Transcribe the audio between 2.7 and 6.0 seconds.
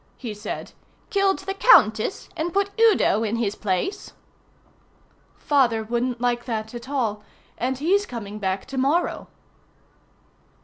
Udo in his place." "Father